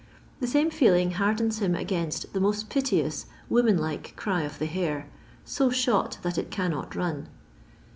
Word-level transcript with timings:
The 0.39 0.47
same 0.47 0.71
feeling 0.71 1.11
hardens 1.11 1.59
him 1.59 1.75
against 1.75 2.33
the 2.33 2.39
most 2.39 2.71
piteous, 2.71 3.27
woman 3.49 3.77
like 3.77 4.15
cry 4.15 4.41
of 4.41 4.57
the 4.57 4.65
hare, 4.65 5.07
so 5.45 5.69
shot 5.69 6.17
that 6.23 6.39
it 6.39 6.49
cannot 6.49 6.95
run. 6.95 7.27